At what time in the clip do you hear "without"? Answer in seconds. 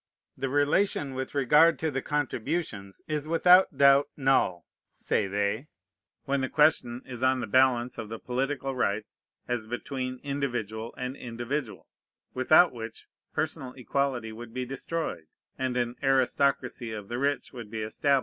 3.27-3.77, 12.33-12.71